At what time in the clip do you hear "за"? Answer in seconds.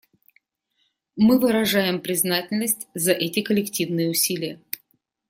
2.95-3.11